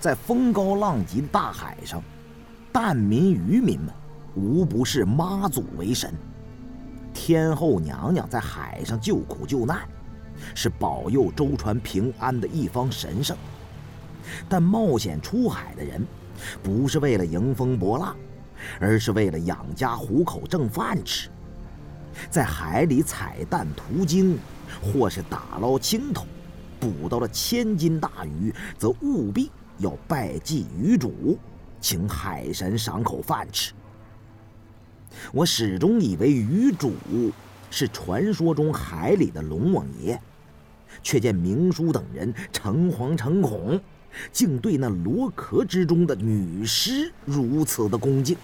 [0.00, 2.02] 在风高浪急的大海上，
[2.72, 3.92] 疍民渔民们
[4.34, 6.14] 无不视妈祖为神，
[7.12, 9.86] 天后娘娘在海上救苦救难，
[10.54, 13.36] 是保佑舟船平安的一方神圣。
[14.48, 16.02] 但冒险出海的人，
[16.62, 18.16] 不是为了迎风博浪，
[18.80, 21.28] 而是为了养家糊口挣饭吃。
[22.30, 24.38] 在海里采蛋途经，
[24.80, 26.24] 或是打捞青头，
[26.78, 29.50] 捕到了千斤大鱼，则务必。
[29.80, 31.36] 要拜祭鱼主，
[31.80, 33.72] 请海神赏口饭吃。
[35.32, 36.92] 我始终以为鱼主
[37.70, 40.20] 是传说中海里的龙王爷，
[41.02, 43.80] 却见明叔等人诚惶诚恐，
[44.30, 48.36] 竟对那螺壳之中的女尸如此的恭敬，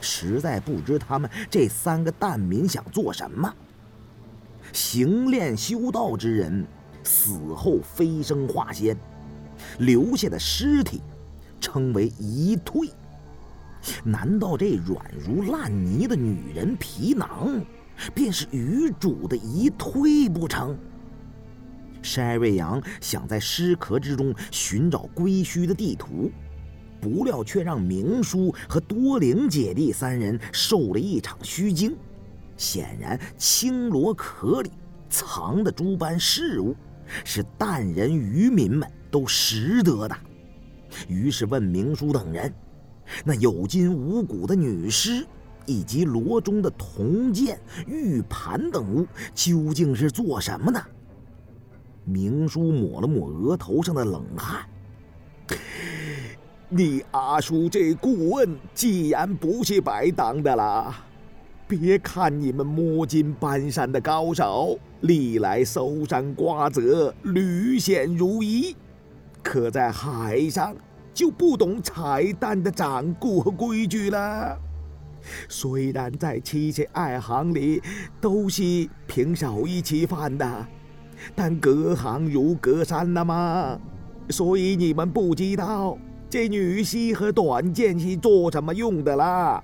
[0.00, 3.54] 实在不知他们这三个蛋民想做什么。
[4.72, 6.66] 行炼修道之人，
[7.02, 8.96] 死后飞升化仙。
[9.78, 11.00] 留下的尸体
[11.60, 12.88] 称为遗退，
[14.02, 17.60] 难道这软如烂泥的女人皮囊，
[18.14, 20.76] 便是女主的遗退不成？
[22.02, 26.30] 筛瑞阳想在尸壳之中寻找归墟的地图，
[27.00, 31.96] 不料却让明叔和多灵姐弟三人受了一场虚惊。
[32.56, 34.70] 显然，青螺壳里
[35.08, 36.76] 藏的诸般事物，
[37.24, 38.90] 是淡人渔民们。
[39.14, 40.16] 都识得的，
[41.06, 42.52] 于是问明叔等人
[43.24, 45.24] ：“那有筋无骨的女尸，
[45.66, 50.84] 以及罗中的铜剑、玉盘等物，究竟是做什么的？”
[52.04, 54.66] 明叔抹了抹额头上的冷汗
[56.68, 61.04] ：“你阿叔这顾问，既然不是白当的啦。
[61.68, 68.74] 别看你们摸金搬山的高手，历来搜山刮泽，屡险如一。”
[69.54, 70.74] 可在海上
[71.12, 74.58] 就不懂彩蛋的掌故和规矩了。
[75.48, 77.80] 虽然在七七二行里
[78.20, 80.66] 都是凭手艺吃饭的，
[81.36, 83.78] 但隔行如隔山了嘛。
[84.28, 85.96] 所以你们不知道
[86.28, 89.62] 这女婿和短剑是做什么用的啦。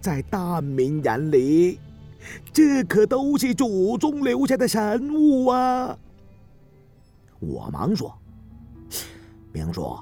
[0.00, 1.80] 在大明眼里，
[2.52, 5.98] 这可都是祖宗留下的神物啊！
[7.40, 8.16] 我忙说。
[9.52, 9.98] 明叔，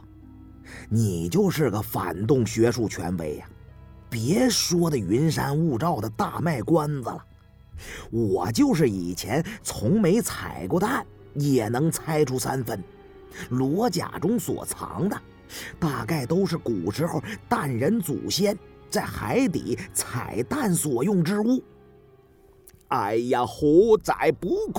[0.89, 3.47] 你就是个反动学术权威呀！
[4.11, 7.25] 别说的云山雾罩的大卖关子了，
[8.11, 12.83] 我就是以前从没采过蛋，也能猜出三分。
[13.51, 15.21] 罗甲中所藏的，
[15.79, 18.59] 大概都是古时候蛋人祖先
[18.91, 21.63] 在海底采蛋所用之物。
[22.89, 24.77] 哎呀，活在不愧。